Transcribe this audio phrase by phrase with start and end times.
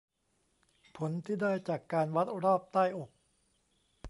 [0.95, 3.09] ผลที่ได้จากการวัดรอบใต้อก